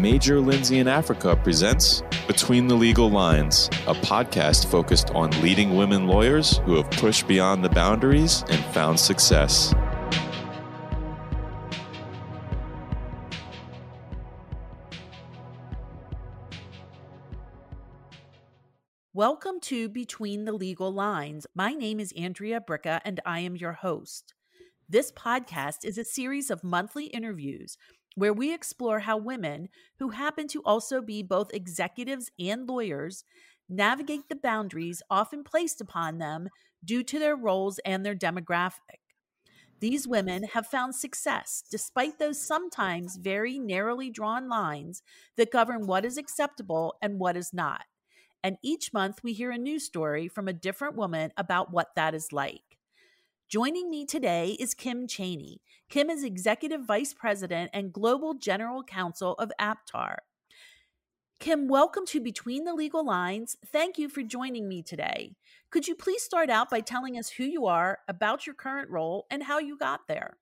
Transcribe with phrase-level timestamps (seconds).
[0.00, 6.06] Major Lindsey & Africa presents Between the Legal Lines, a podcast focused on leading women
[6.06, 9.74] lawyers who have pushed beyond the boundaries and found success.
[19.12, 21.46] Welcome to Between the Legal Lines.
[21.54, 24.32] My name is Andrea Bricka, and I am your host.
[24.88, 27.76] This podcast is a series of monthly interviews
[28.14, 29.68] where we explore how women,
[29.98, 33.24] who happen to also be both executives and lawyers,
[33.68, 36.48] navigate the boundaries often placed upon them
[36.84, 39.00] due to their roles and their demographic.
[39.80, 45.02] These women have found success despite those sometimes very narrowly drawn lines
[45.36, 47.82] that govern what is acceptable and what is not.
[48.42, 52.14] And each month we hear a new story from a different woman about what that
[52.14, 52.69] is like.
[53.50, 55.56] Joining me today is Kim Chainey.
[55.88, 60.18] Kim is Executive Vice President and Global General Counsel of Aptar.
[61.40, 63.56] Kim, welcome to Between the Legal Lines.
[63.66, 65.32] Thank you for joining me today.
[65.68, 69.26] Could you please start out by telling us who you are, about your current role,
[69.32, 70.36] and how you got there?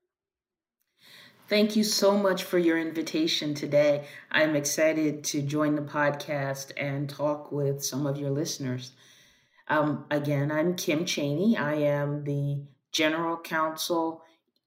[1.47, 4.05] Thank you so much for your invitation today.
[4.29, 8.91] I'm excited to join the podcast and talk with some of your listeners.
[9.67, 11.59] Um, again, I'm Kim Chainey.
[11.59, 14.23] I am the General Counsel,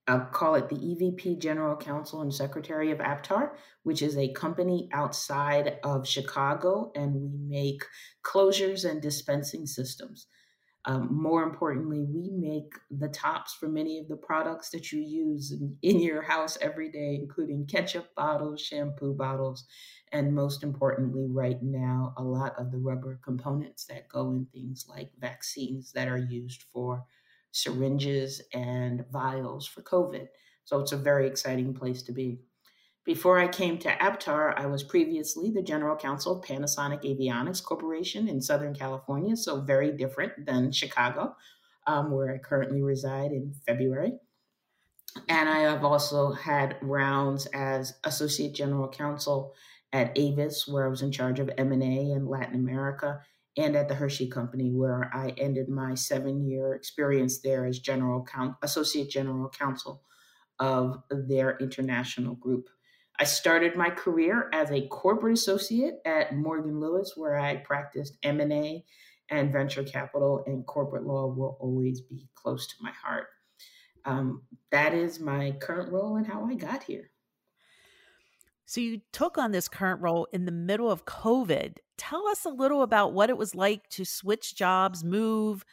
[0.08, 3.50] I'll call it the EVP General Counsel and Secretary of Aptar,
[3.82, 7.84] which is a company outside of Chicago, and we make
[8.24, 10.26] closures and dispensing systems.
[10.84, 15.52] Um, more importantly, we make the tops for many of the products that you use
[15.52, 19.64] in, in, your house every day, including ketchup bottles, shampoo bottles,
[20.10, 24.86] and most importantly, right now, a lot of the rubber components that go in things
[24.88, 27.04] like vaccines that are used for
[27.52, 30.26] syringes and vials for COVID.
[30.64, 32.40] So it's a very exciting place to be.
[33.04, 38.28] Before I came to Aptar, I was previously the general counsel of Panasonic Avionics Corporation
[38.28, 41.34] in Southern California, so very different than Chicago,
[41.88, 44.12] um, where I currently reside in February.
[45.28, 49.52] And I have also had rounds as associate general counsel
[49.92, 53.20] at Avis, where I was in charge of M&A in Latin America,
[53.56, 58.24] and at the Hershey Company, where I ended my seven year experience there as general
[58.24, 60.02] count, associate general counsel
[60.58, 62.68] of their international group.
[63.18, 68.84] I started my career as a corporate associate at Morgan Lewis, where I practiced M&A
[69.30, 73.26] and venture capital, and corporate law will always be close to my heart.
[74.04, 77.10] Um, that is my current role and how I got here.
[78.66, 81.76] So you took on this current role in the middle of COVID.
[82.08, 85.64] Tell us a little about what it was like to switch jobs, move,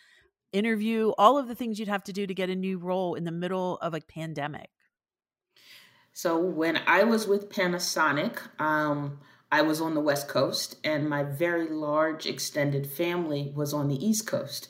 [0.53, 3.23] interview, all of the things you'd have to do to get a new role in
[3.23, 4.69] the middle of a pandemic.
[6.13, 9.17] So when I was with Panasonic, um,
[9.51, 14.05] I was on the West Coast, and my very large extended family was on the
[14.05, 14.69] East Coast.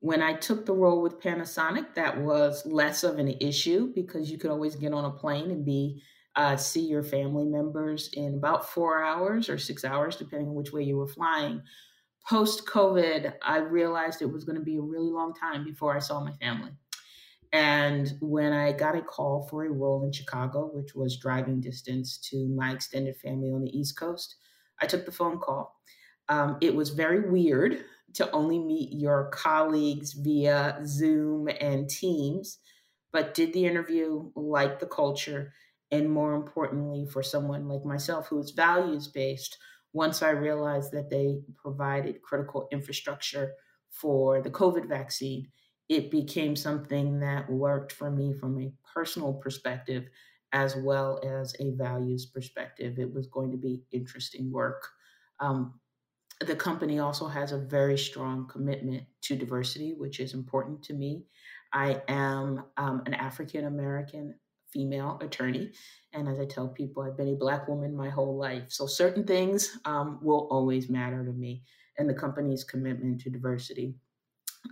[0.00, 4.38] When I took the role with Panasonic, that was less of an issue because you
[4.38, 6.02] could always get on a plane and be
[6.36, 10.72] uh, see your family members in about four hours or six hours, depending on which
[10.72, 11.62] way you were flying.
[12.28, 16.00] Post COVID, I realized it was going to be a really long time before I
[16.00, 16.72] saw my family.
[17.52, 22.18] And when I got a call for a role in Chicago, which was driving distance
[22.30, 24.36] to my extended family on the East Coast,
[24.82, 25.80] I took the phone call.
[26.28, 27.84] Um, it was very weird
[28.14, 32.58] to only meet your colleagues via Zoom and Teams,
[33.12, 35.52] but did the interview, liked the culture,
[35.94, 39.56] and more importantly, for someone like myself who is values based,
[39.92, 43.52] once I realized that they provided critical infrastructure
[43.90, 45.46] for the COVID vaccine,
[45.88, 50.08] it became something that worked for me from a personal perspective
[50.52, 52.98] as well as a values perspective.
[52.98, 54.88] It was going to be interesting work.
[55.38, 55.78] Um,
[56.40, 61.22] the company also has a very strong commitment to diversity, which is important to me.
[61.72, 64.34] I am um, an African American
[64.74, 65.70] female attorney.
[66.12, 68.64] And as I tell people, I've been a Black woman my whole life.
[68.68, 71.62] So certain things um, will always matter to me
[71.98, 73.94] and the company's commitment to diversity.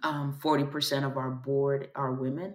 [0.02, 2.54] Um, 40% of our board are women,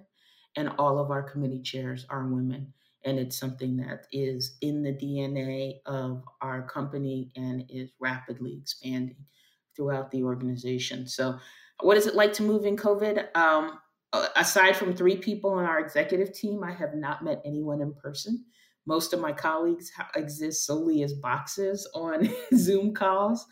[0.56, 2.74] and all of our committee chairs are women.
[3.06, 9.24] And it's something that is in the DNA of our company and is rapidly expanding
[9.76, 11.08] throughout the organization.
[11.08, 11.38] So,
[11.82, 13.36] what is it like to move in COVID?
[13.36, 13.80] Um,
[14.18, 17.94] Uh, aside from three people on our executive team, I have not met anyone in
[17.94, 18.44] person.
[18.88, 23.46] Most of my colleagues exist solely as boxes on Zoom calls.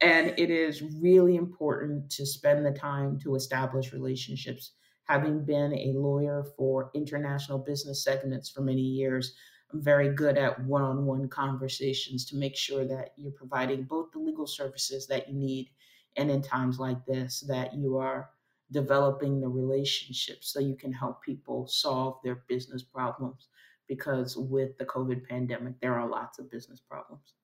[0.00, 4.74] And it is really important to spend the time to establish relationships.
[5.08, 9.34] Having been a lawyer for international business segments for many years,
[9.72, 14.12] I'm very good at one on one conversations to make sure that you're providing both
[14.12, 15.70] the legal services that you need
[16.16, 18.30] and in times like this, that you are
[18.70, 23.48] developing the relationships so you can help people solve their business problems.
[23.88, 27.34] Because with the COVID pandemic, there are lots of business problems.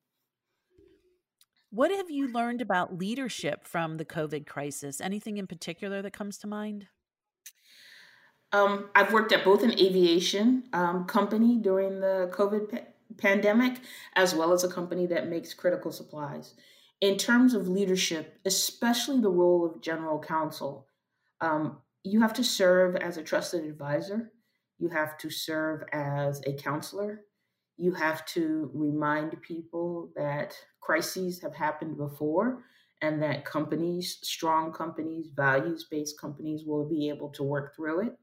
[1.71, 5.01] What have you learned about leadership from the COVID crisis?
[5.01, 6.89] Anything in particular that comes to mind?
[8.53, 13.81] Um, I've worked at both an aviation um, company during the COVID pa- pandemic,
[14.15, 16.55] as well as a company that makes critical supplies.
[17.01, 20.89] In terms of leadership, especially the role of general counsel,
[21.43, 24.33] um, you have to serve as a trusted advisor.
[24.79, 27.25] You have to serve as a counselor
[27.77, 32.65] you have to remind people that crises have happened before
[33.01, 38.17] and that companies, strong companies, values based companies, will be able to work through it.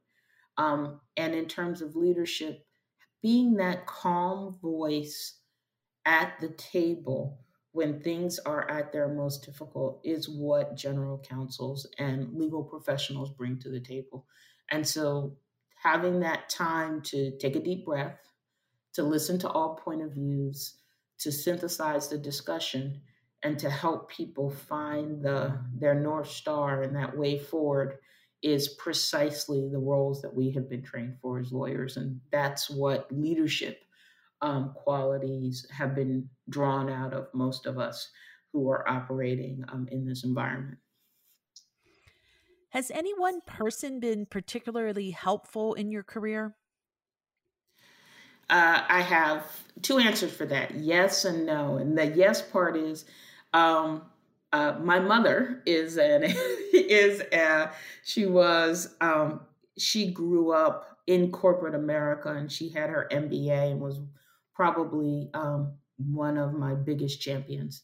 [0.58, 2.66] Um, and in terms of leadership,
[3.22, 5.40] being that calm voice
[6.06, 7.40] at the table
[7.72, 13.60] when things are at their most difficult is what general counsels and legal professionals bring
[13.60, 14.26] to the table.
[14.72, 15.38] And so
[15.82, 18.18] having that time to take a deep breath,
[18.94, 20.76] to listen to all point of views,
[21.20, 23.02] to synthesize the discussion,
[23.44, 28.00] and to help people find the their north star and that way forward
[28.42, 33.12] is precisely the roles that we have been trained for as lawyers, and that's what
[33.12, 33.84] leadership
[34.42, 38.10] um, qualities have been drawn out of most of us
[38.54, 40.78] who are operating um, in this environment.
[42.70, 46.56] Has any one person been particularly helpful in your career?
[48.50, 49.46] Uh, I have
[49.82, 51.78] two answers for that yes and no.
[51.78, 53.06] And the yes part is
[53.54, 54.04] um,
[54.52, 56.24] uh, my mother is an
[56.74, 57.72] is a,
[58.04, 59.42] she was um,
[59.78, 64.00] she grew up in corporate America and she had her MBA and was
[64.60, 67.84] probably um, one of my biggest champions.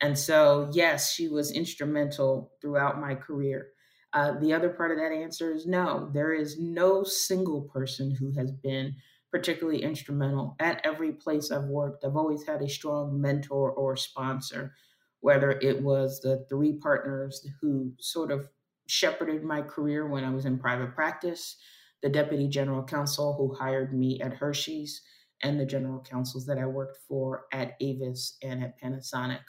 [0.00, 3.68] And so, yes, she was instrumental throughout my career.
[4.12, 6.10] Uh, the other part of that answer is no.
[6.12, 8.96] There is no single person who has been
[9.30, 12.04] particularly instrumental at every place I've worked.
[12.04, 14.74] I've always had a strong mentor or sponsor,
[15.20, 18.48] whether it was the three partners who sort of
[18.88, 21.58] shepherded my career when I was in private practice,
[22.02, 25.00] the deputy general counsel who hired me at Hershey's,
[25.42, 29.40] and the general counsels that I worked for at Avis and at Panasonic.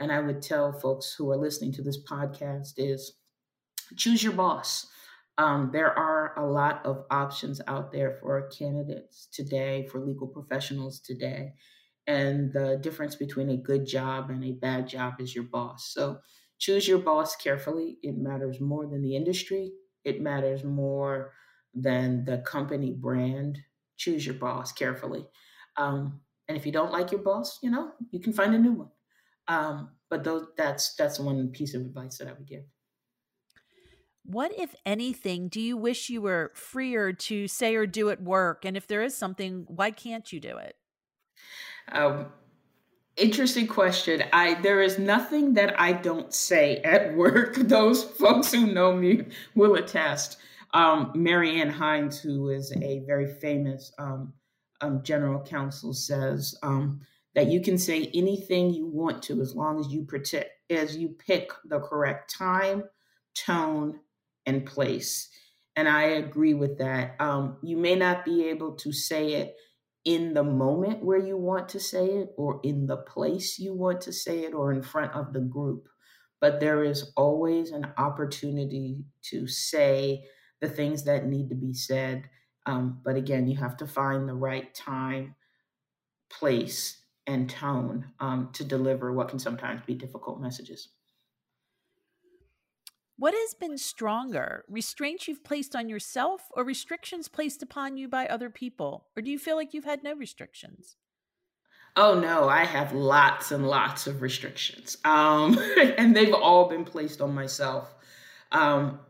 [0.00, 3.14] And I would tell folks who are listening to this podcast is
[3.96, 4.86] choose your boss
[5.40, 11.00] um, there are a lot of options out there for candidates today, for legal professionals
[11.00, 11.54] today.
[12.06, 15.94] And the difference between a good job and a bad job is your boss.
[15.94, 16.18] So
[16.58, 17.96] choose your boss carefully.
[18.02, 19.72] It matters more than the industry,
[20.04, 21.32] it matters more
[21.72, 23.58] than the company brand.
[24.00, 25.26] Choose your boss carefully.
[25.76, 28.72] Um, and if you don't like your boss, you know, you can find a new
[28.72, 28.88] one.
[29.46, 32.62] Um, but those, that's that's one piece of advice that I would give.
[34.24, 38.64] What, if anything, do you wish you were freer to say or do at work?
[38.64, 40.76] And if there is something, why can't you do it?
[41.92, 42.26] Um,
[43.18, 44.24] interesting question.
[44.32, 47.54] I there is nothing that I don't say at work.
[47.58, 50.38] Those folks who know me will attest.
[50.72, 54.32] Um, Marianne Hines, who is a very famous um,
[54.80, 57.00] um, general counsel, says um,
[57.34, 61.08] that you can say anything you want to as long as you protect as you
[61.08, 62.84] pick the correct time,
[63.34, 63.98] tone,
[64.46, 65.28] and place.
[65.76, 67.16] And I agree with that.
[67.20, 69.56] Um, you may not be able to say it
[70.04, 74.00] in the moment where you want to say it, or in the place you want
[74.02, 75.86] to say it, or in front of the group.
[76.40, 80.24] But there is always an opportunity to say
[80.60, 82.28] the things that need to be said.
[82.66, 85.34] Um, but again, you have to find the right time,
[86.28, 90.88] place, and tone um, to deliver what can sometimes be difficult messages.
[93.16, 98.26] What has been stronger, restraints you've placed on yourself or restrictions placed upon you by
[98.26, 99.08] other people?
[99.14, 100.96] Or do you feel like you've had no restrictions?
[101.96, 104.96] Oh no, I have lots and lots of restrictions.
[105.04, 105.58] Um,
[105.98, 107.94] and they've all been placed on myself.
[108.52, 109.00] Um,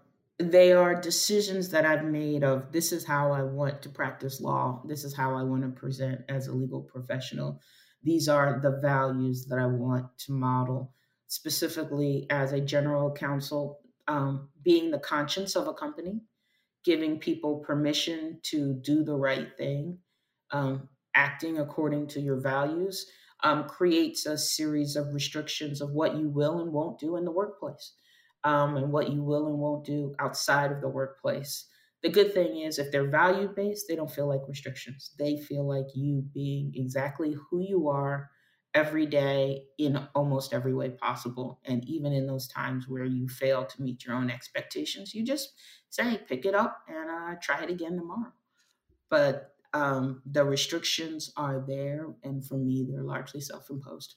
[0.41, 4.83] they are decisions that I've made of this is how I want to practice law.
[4.87, 7.61] This is how I want to present as a legal professional.
[8.03, 10.95] These are the values that I want to model
[11.27, 16.21] specifically as a general counsel um, being the conscience of a company,
[16.85, 19.99] giving people permission to do the right thing,
[20.53, 23.07] um, acting according to your values,
[23.43, 27.31] um, creates a series of restrictions of what you will and won't do in the
[27.31, 27.93] workplace
[28.45, 31.67] um, and what you will and won't do outside of the workplace.
[32.03, 35.11] the good thing is if they're value based, they don't feel like restrictions.
[35.19, 38.31] They feel like you being exactly who you are
[38.75, 41.61] every day in almost every way possible.
[41.65, 45.53] And even in those times where you fail to meet your own expectations, you just
[45.91, 48.33] say, pick it up and uh, try it again tomorrow.
[49.11, 52.15] But um, the restrictions are there.
[52.23, 54.17] And for me, they're largely self imposed.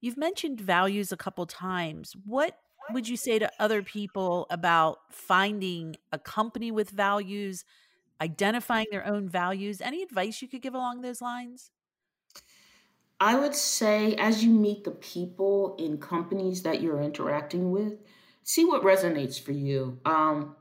[0.00, 2.14] You've mentioned values a couple times.
[2.24, 2.58] What
[2.90, 7.64] would you say to other people about finding a company with values,
[8.20, 9.80] identifying their own values?
[9.80, 11.70] Any advice you could give along those lines?
[13.20, 18.00] I would say, as you meet the people in companies that you're interacting with,
[18.42, 20.00] see what resonates for you.
[20.04, 20.56] Um,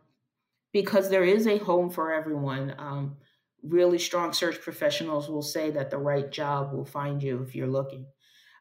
[0.71, 2.75] because there is a home for everyone.
[2.77, 3.17] Um,
[3.63, 7.67] really strong search professionals will say that the right job will find you if you're
[7.67, 8.05] looking.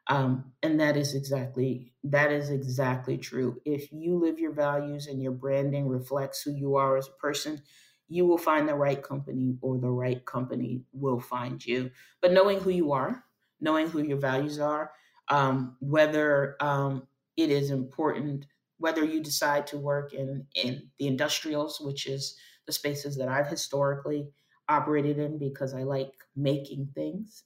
[0.06, 3.60] Um, and that is exactly that is exactly true.
[3.64, 7.62] If you live your values and your branding reflects who you are as a person,
[8.08, 11.90] you will find the right company or the right company will find you.
[12.20, 13.24] But knowing who you are,
[13.60, 14.92] knowing who your values are,
[15.28, 18.46] um, whether um, it is important,
[18.78, 23.46] whether you decide to work in in the industrials, which is the spaces that I've
[23.48, 24.32] historically
[24.68, 27.44] operated in because I like making things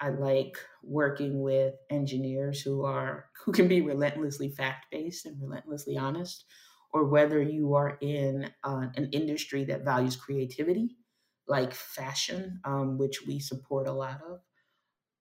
[0.00, 6.44] I like working with engineers who are who can be relentlessly fact-based and relentlessly honest
[6.92, 10.96] or whether you are in uh, an industry that values creativity
[11.46, 14.40] like fashion um, which we support a lot of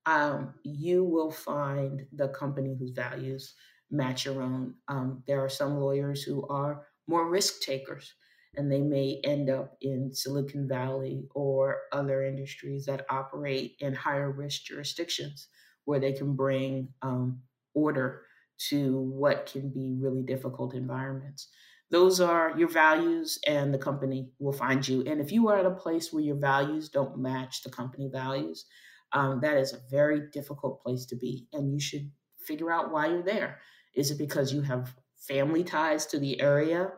[0.05, 3.55] um, you will find the company whose values
[3.89, 4.75] match your own.
[4.87, 8.13] Um, there are some lawyers who are more risk takers
[8.55, 14.31] and they may end up in Silicon Valley or other industries that operate in higher
[14.31, 15.47] risk jurisdictions
[15.85, 17.41] where they can bring um,
[17.73, 18.21] order
[18.69, 21.49] to what can be really difficult environments.
[21.89, 25.03] Those are your values, and the company will find you.
[25.05, 28.65] And if you are at a place where your values don't match the company values,
[29.11, 31.47] um, that is a very difficult place to be.
[31.53, 32.09] And you should
[32.47, 33.59] figure out why you're there.
[33.95, 34.95] Is it because you have
[35.27, 36.91] family ties to the area?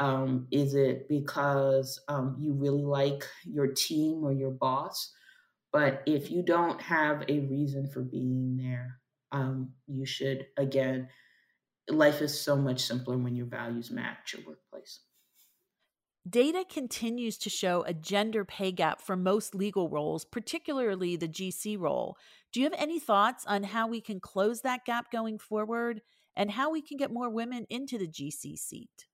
[0.00, 5.12] Um, is it because um, you really like your team or your boss?
[5.72, 8.98] But if you don't have a reason for being there,
[9.30, 11.08] um, you should, again,
[11.88, 15.00] life is so much simpler when your values match your workplace.
[16.28, 21.78] Data continues to show a gender pay gap for most legal roles, particularly the GC
[21.78, 22.16] role.
[22.52, 26.02] Do you have any thoughts on how we can close that gap going forward
[26.36, 29.06] and how we can get more women into the GC seat?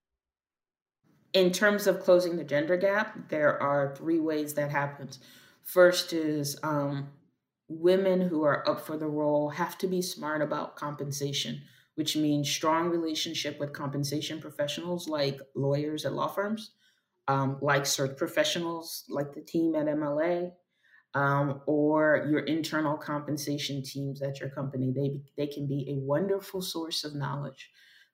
[1.37, 5.19] In terms of closing the gender gap, there are three ways that happens.
[5.65, 7.09] First is um,
[7.69, 11.61] women who are up for the role have to be smart about compensation,
[11.95, 16.71] which means strong relationship with compensation professionals like lawyers at law firms,
[17.29, 20.53] um, like search professionals like the team at MLA,
[21.13, 24.91] um, or your internal compensation teams at your company.
[24.91, 27.69] They they can be a wonderful source of knowledge.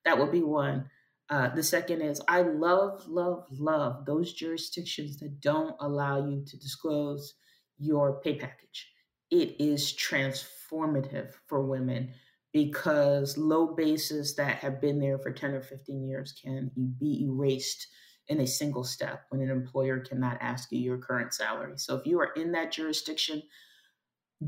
[0.04, 0.90] That would be one.
[1.30, 6.56] Uh, the second is I love, love, love those jurisdictions that don't allow you to
[6.58, 7.34] disclose
[7.78, 8.88] your pay package.
[9.30, 12.12] It is transformative for women
[12.52, 17.86] because low bases that have been there for 10 or 15 years can be erased
[18.28, 21.74] in a single step when an employer cannot ask you your current salary.
[21.76, 23.42] So if you are in that jurisdiction,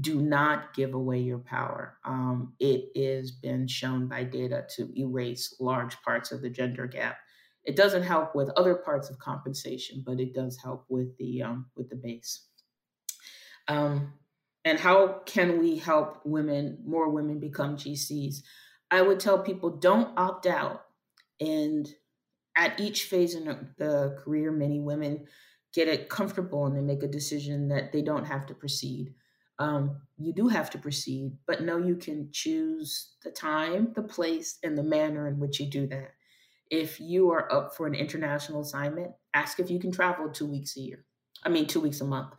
[0.01, 1.99] do not give away your power.
[2.05, 7.19] Um, it has been shown by data to erase large parts of the gender gap.
[7.65, 11.67] It doesn't help with other parts of compensation, but it does help with the um,
[11.77, 12.47] with the base.
[13.69, 14.13] Um,
[14.65, 18.43] and how can we help women, more women, become GCs?
[18.91, 20.85] I would tell people don't opt out.
[21.41, 21.93] And
[22.57, 23.45] at each phase in
[23.79, 25.27] the career, many women
[25.73, 29.15] get it comfortable and they make a decision that they don't have to proceed
[29.59, 34.59] um, you do have to proceed, but know you can choose the time, the place,
[34.63, 36.13] and the manner in which you do that.
[36.71, 40.77] If you are up for an international assignment, ask if you can travel two weeks
[40.77, 41.05] a year.
[41.45, 42.35] I mean, two weeks a month.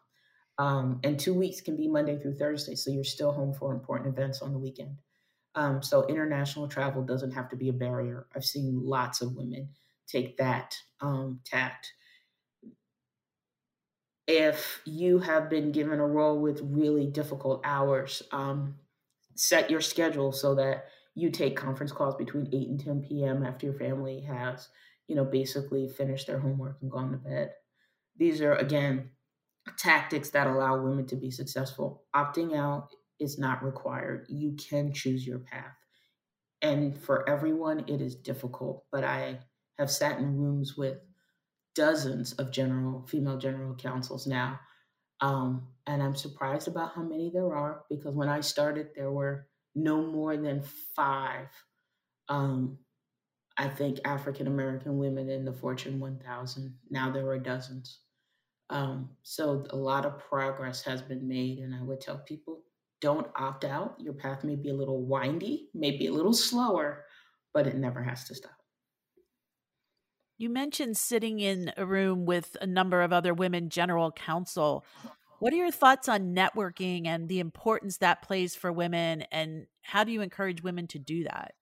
[0.58, 4.18] Um, and two weeks can be Monday through Thursday, so you're still home for important
[4.18, 4.98] events on the weekend.
[5.54, 8.28] Um, so international travel doesn't have to be a barrier.
[8.36, 9.70] I've seen lots of women
[10.08, 11.94] take that um, tact
[14.28, 18.76] if you have been given a role with really difficult hours, um,
[19.36, 23.46] set your schedule so that you take conference calls between 8 and 10 p.m.
[23.46, 24.68] after your family has,
[25.08, 27.52] you know, basically finished their homework and gone to bed.
[28.18, 29.12] These are, again,
[29.78, 32.04] tactics that allow women to be successful.
[32.16, 32.90] Opting out
[33.20, 34.26] is not required.
[34.30, 35.76] You can choose your path.
[36.62, 38.86] And for everyone, it is difficult.
[38.92, 39.40] But I
[39.78, 40.98] have sat in rooms with
[41.76, 44.60] dozens of general female general counsels now.
[45.22, 49.48] Um, and I'm surprised about how many there are because when I started, there were
[49.76, 50.64] no more than
[50.96, 51.48] five,
[52.30, 52.78] um,
[53.58, 56.76] I think, African American women in the Fortune 1000.
[56.90, 58.00] Now there are dozens.
[58.70, 61.60] Um, so a lot of progress has been made.
[61.60, 62.64] And I would tell people
[63.02, 63.96] don't opt out.
[64.00, 67.06] Your path may be a little windy, maybe a little slower,
[67.54, 68.65] but it never has to stop.
[70.38, 74.86] You mentioned sitting in a room with a number of other women general counsel.
[75.40, 79.24] What are your thoughts on networking and the importance that plays for women?
[79.32, 81.54] And how do you encourage women to do that?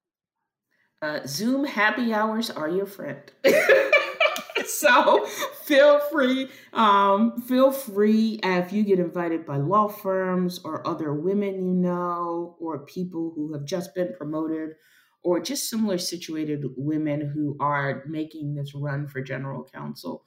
[1.04, 3.20] Uh, Zoom happy hours are your friend.
[4.66, 5.26] so
[5.64, 11.56] feel free, um, feel free if you get invited by law firms or other women
[11.56, 14.76] you know, or people who have just been promoted,
[15.24, 20.24] or just similar situated women who are making this run for general counsel.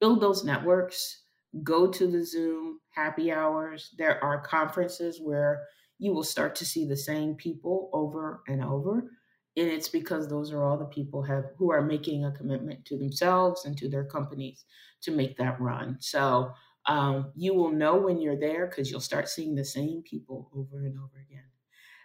[0.00, 1.22] Build those networks.
[1.62, 3.94] Go to the Zoom happy hours.
[3.98, 5.64] There are conferences where
[5.98, 9.10] you will start to see the same people over and over
[9.58, 12.96] and it's because those are all the people have who are making a commitment to
[12.96, 14.64] themselves and to their companies
[15.02, 16.52] to make that run so
[16.86, 20.86] um, you will know when you're there because you'll start seeing the same people over
[20.86, 21.44] and over again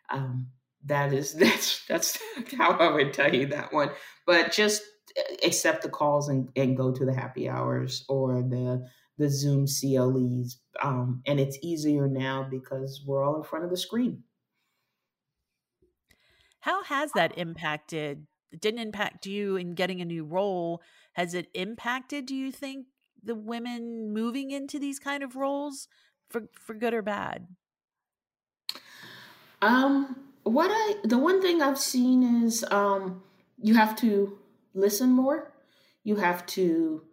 [0.10, 0.48] um,
[0.86, 2.20] that is that's that's
[2.58, 3.90] how i would tell you that one
[4.25, 4.82] but just
[5.18, 8.88] uh, accept the calls and, and go to the happy hours or the
[9.18, 13.78] the zoom CLEs um, and it's easier now because we're all in front of the
[13.78, 14.24] screen
[16.62, 18.25] how has that impacted?
[18.58, 20.82] Didn't impact you in getting a new role.
[21.13, 22.88] Has it impacted, do you think,
[23.22, 25.88] the women moving into these kind of roles
[26.30, 27.48] for for good or bad?
[29.62, 33.24] Um what I the one thing I've seen is um
[33.62, 34.38] you have to
[34.74, 35.54] listen more.
[36.04, 37.04] You have to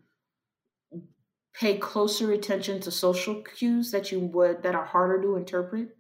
[1.54, 5.96] pay closer attention to social cues that you would that are harder to interpret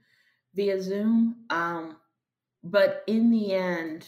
[0.54, 1.44] via Zoom.
[1.50, 1.96] Um,
[2.62, 4.06] but in the end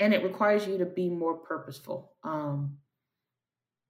[0.00, 2.78] and it requires you to be more purposeful um,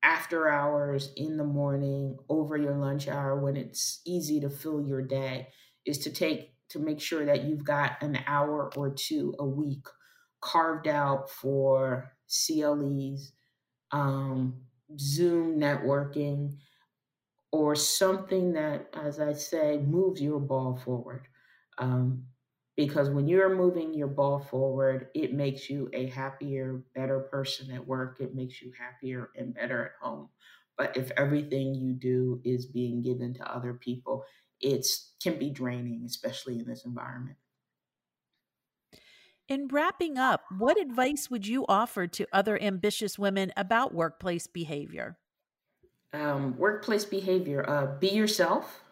[0.03, 5.03] after hours in the morning over your lunch hour when it's easy to fill your
[5.03, 5.49] day
[5.87, 9.87] is to take to make sure that you've got an hour or two a week
[10.41, 13.33] carved out for CLEs
[13.93, 14.55] um,
[14.99, 16.55] zoom networking
[17.53, 21.27] or something that as i say moves your ball forward
[21.79, 22.25] um,
[22.77, 27.87] because when you're moving your ball forward, it makes you a happier, better person at
[27.87, 28.19] work.
[28.21, 30.29] It makes you happier and better at home.
[30.79, 34.25] But if everything you do is being given to other people,
[34.61, 34.87] it
[35.23, 37.37] can be draining, especially in this environment.
[39.49, 45.19] In wrapping up, what advice would you offer to other ambitious women about workplace behavior?
[46.13, 48.83] Um, workplace behavior uh, be yourself.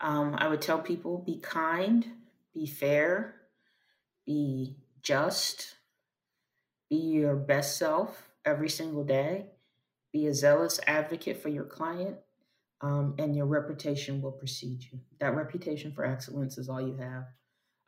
[0.00, 2.06] Um, I would tell people be kind,
[2.52, 3.34] be fair,
[4.26, 5.74] be just,
[6.88, 9.46] be your best self every single day,
[10.12, 12.16] be a zealous advocate for your client,
[12.84, 15.00] um, and your reputation will precede you.
[15.18, 17.24] That reputation for excellence is all you have.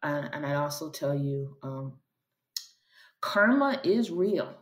[0.02, 1.98] Uh, and I also tell you, um,
[3.20, 4.54] karma is real.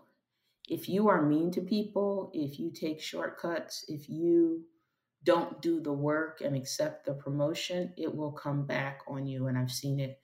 [0.69, 4.65] If you are mean to people, if you take shortcuts, if you
[5.23, 9.47] don't do the work and accept the promotion, it will come back on you.
[9.47, 10.19] And I've seen it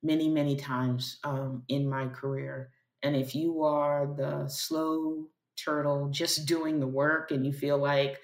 [0.00, 2.70] many, many times um, in my career.
[3.02, 5.26] And if you are the slow
[5.56, 8.20] turtle just doing the work and you feel like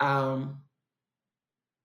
[0.00, 0.63] um,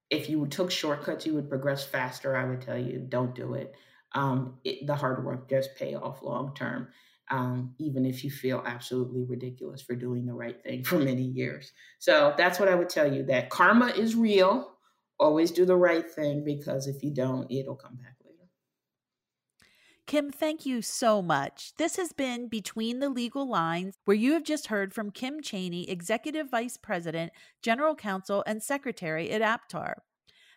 [0.09, 3.75] if you took shortcuts, you would progress faster, I would tell you don't do it.
[4.13, 6.89] Um, it the hard work does pay off long term
[7.31, 11.71] um, even if you feel absolutely ridiculous for doing the right thing for many years.
[11.99, 14.73] So that's what I would tell you that karma is real.
[15.19, 18.15] Always do the right thing because if you don't, it'll come back.
[20.09, 21.71] Kim, thank you so much.
[21.77, 25.87] This has been Between the Legal Lines, where you have just heard from Kim Chainey,
[25.87, 29.93] Executive Vice President, General Counsel, and Secretary at Aptar.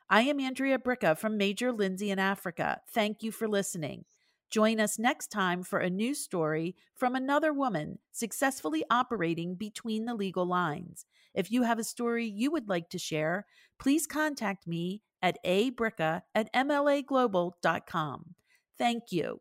[0.09, 2.81] I am Andrea Bricca from Major Lindsey & Africa.
[2.95, 4.07] Thank you for listening.
[4.49, 10.15] Join us next time for a new story from another woman successfully operating between the
[10.15, 11.05] legal lines.
[11.35, 13.45] If you have a story you would like to share,
[13.79, 18.35] please contact me at abricka at mlaglobal.com.
[18.79, 19.39] Thank you.